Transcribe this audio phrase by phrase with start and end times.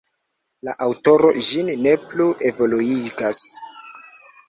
[0.67, 3.47] La aŭtoro ĝin ne plu evoluigas.